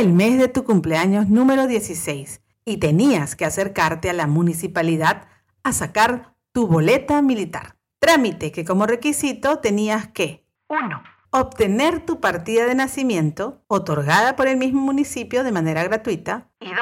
[0.00, 5.28] el mes de tu cumpleaños número 16 y tenías que acercarte a la municipalidad
[5.62, 7.76] a sacar tu boleta militar.
[7.98, 11.02] Trámite que como requisito tenías que 1.
[11.32, 16.48] Obtener tu partida de nacimiento otorgada por el mismo municipio de manera gratuita.
[16.60, 16.78] Y 2.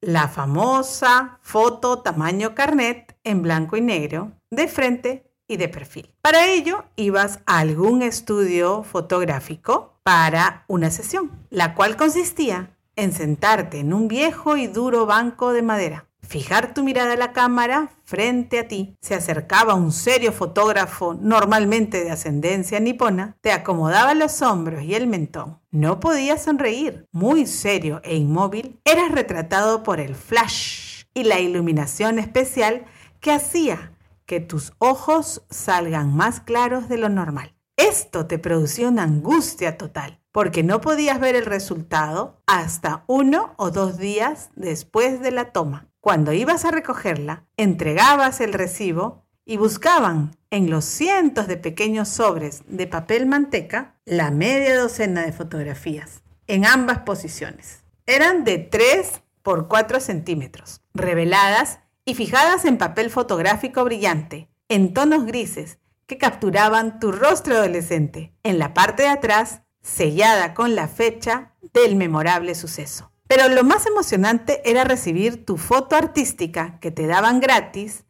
[0.00, 6.12] La famosa foto tamaño carnet en blanco y negro de frente y de perfil.
[6.20, 13.80] Para ello ibas a algún estudio fotográfico para una sesión, la cual consistía en sentarte
[13.80, 18.60] en un viejo y duro banco de madera, fijar tu mirada a la cámara frente
[18.60, 24.84] a ti, se acercaba un serio fotógrafo, normalmente de ascendencia nipona, te acomodaba los hombros
[24.84, 25.58] y el mentón.
[25.72, 32.20] No podías sonreír, muy serio e inmóvil, eras retratado por el flash y la iluminación
[32.20, 32.84] especial
[33.18, 33.92] que hacía
[34.24, 37.55] que tus ojos salgan más claros de lo normal.
[37.76, 43.70] Esto te producía una angustia total, porque no podías ver el resultado hasta uno o
[43.70, 45.88] dos días después de la toma.
[46.00, 52.62] Cuando ibas a recogerla, entregabas el recibo y buscaban en los cientos de pequeños sobres
[52.66, 57.84] de papel manteca la media docena de fotografías, en ambas posiciones.
[58.06, 65.26] Eran de 3 por 4 centímetros, reveladas y fijadas en papel fotográfico brillante, en tonos
[65.26, 71.54] grises, que capturaban tu rostro adolescente, en la parte de atrás, sellada con la fecha
[71.72, 73.12] del memorable suceso.
[73.28, 78.04] Pero lo más emocionante era recibir tu foto artística que te daban gratis,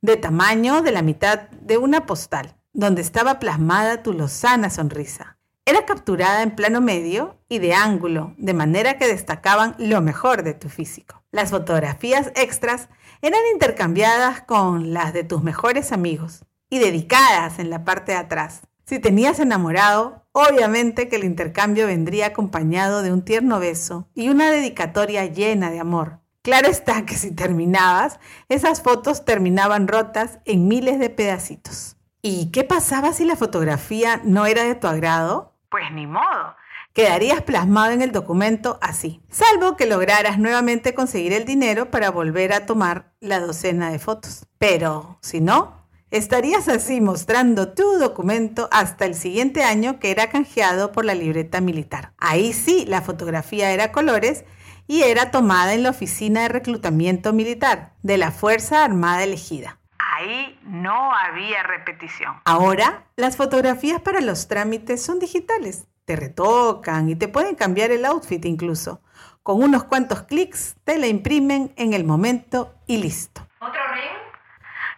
[0.00, 5.38] de tamaño de la mitad de una postal, donde estaba plasmada tu lozana sonrisa.
[5.64, 10.54] Era capturada en plano medio y de ángulo, de manera que destacaban lo mejor de
[10.54, 11.22] tu físico.
[11.30, 12.88] Las fotografías extras
[13.20, 18.62] eran intercambiadas con las de tus mejores amigos y dedicadas en la parte de atrás.
[18.86, 24.50] Si tenías enamorado, obviamente que el intercambio vendría acompañado de un tierno beso y una
[24.50, 26.20] dedicatoria llena de amor.
[26.40, 31.98] Claro está que si terminabas, esas fotos terminaban rotas en miles de pedacitos.
[32.22, 35.52] ¿Y qué pasaba si la fotografía no era de tu agrado?
[35.68, 36.56] Pues ni modo
[36.94, 42.52] quedarías plasmado en el documento así, salvo que lograras nuevamente conseguir el dinero para volver
[42.52, 44.46] a tomar la docena de fotos.
[44.58, 45.81] Pero si no,
[46.12, 51.60] estarías así mostrando tu documento hasta el siguiente año que era canjeado por la libreta
[51.60, 52.12] militar.
[52.18, 54.44] Ahí sí, la fotografía era colores
[54.86, 59.80] y era tomada en la oficina de reclutamiento militar de la Fuerza Armada elegida.
[59.98, 62.34] Ahí no había repetición.
[62.44, 68.04] Ahora, las fotografías para los trámites son digitales te retocan y te pueden cambiar el
[68.04, 69.02] outfit incluso.
[69.42, 73.46] Con unos cuantos clics te la imprimen en el momento y listo.
[73.60, 74.18] ¿Otro ring?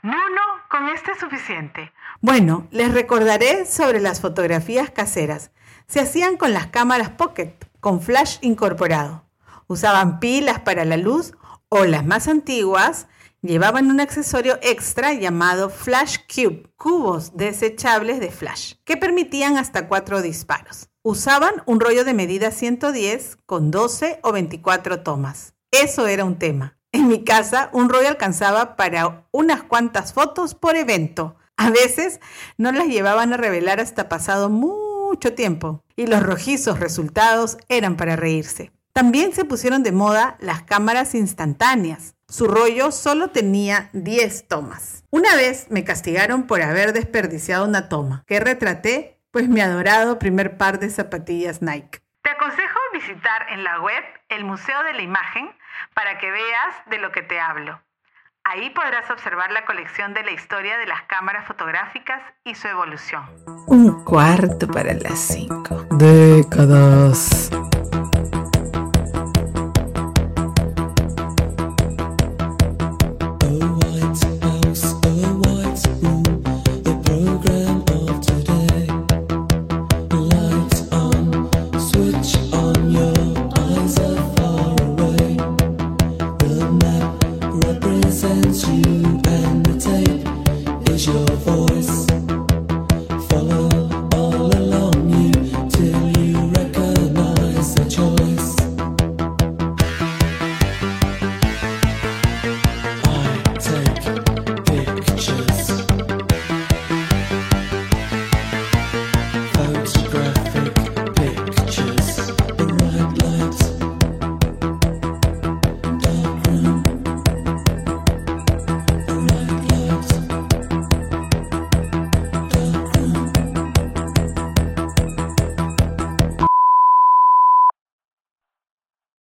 [0.03, 1.93] No, no, con este es suficiente.
[2.21, 5.51] Bueno, les recordaré sobre las fotografías caseras.
[5.87, 9.25] Se hacían con las cámaras Pocket, con flash incorporado.
[9.67, 11.35] Usaban pilas para la luz
[11.69, 13.07] o las más antiguas
[13.45, 20.23] llevaban un accesorio extra llamado Flash Cube, cubos desechables de flash, que permitían hasta cuatro
[20.23, 20.89] disparos.
[21.03, 25.55] Usaban un rollo de medida 110 con 12 o 24 tomas.
[25.71, 26.79] Eso era un tema.
[26.95, 31.35] En mi casa, un rollo alcanzaba para unas cuantas fotos por evento.
[31.57, 32.21] A veces
[32.57, 38.15] no las llevaban a revelar hasta pasado mucho tiempo y los rojizos resultados eran para
[38.15, 38.71] reírse.
[38.93, 42.15] También se pusieron de moda las cámaras instantáneas.
[42.29, 45.03] Su rollo solo tenía 10 tomas.
[45.11, 50.57] Una vez me castigaron por haber desperdiciado una toma, que retraté pues mi adorado primer
[50.57, 51.99] par de zapatillas Nike.
[52.23, 55.51] Te aconsejo visitar en la web el Museo de la Imagen
[55.95, 57.81] para que veas de lo que te hablo.
[58.45, 63.25] Ahí podrás observar la colección de la historia de las cámaras fotográficas y su evolución.
[63.67, 65.87] Un cuarto para las cinco.
[65.91, 67.51] Décadas.